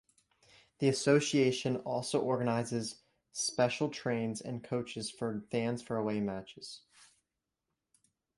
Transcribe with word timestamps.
The 0.79 0.87
association 0.89 1.77
also 1.77 2.19
organizes 2.19 3.03
special 3.33 3.87
trains 3.89 4.41
and 4.41 4.63
coaches 4.63 5.11
for 5.11 5.43
fans 5.51 5.83
for 5.83 5.95
away 5.95 6.19
matches. 6.19 6.81